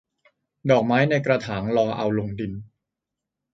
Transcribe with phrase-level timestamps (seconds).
[0.69, 2.53] ดอกไม้ในกระถางรอเอาลงดิน